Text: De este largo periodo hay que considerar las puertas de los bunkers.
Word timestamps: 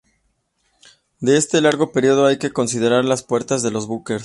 De 1.19 1.37
este 1.37 1.61
largo 1.61 1.91
periodo 1.91 2.25
hay 2.25 2.39
que 2.39 2.51
considerar 2.51 3.05
las 3.05 3.21
puertas 3.21 3.61
de 3.61 3.69
los 3.69 3.85
bunkers. 3.85 4.19